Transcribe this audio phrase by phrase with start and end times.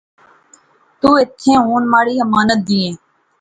[0.99, 2.91] تو ایتھیں ہن مہاڑی امانت دئیں